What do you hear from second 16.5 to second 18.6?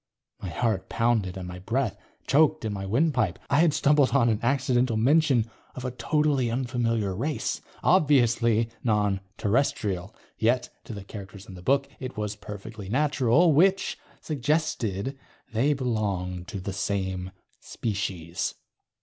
the same species.